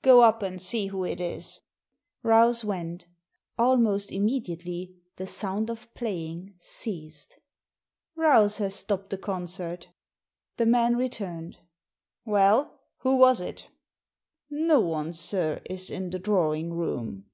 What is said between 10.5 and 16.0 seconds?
The man returned. "Well, who was it?" No one, sir, is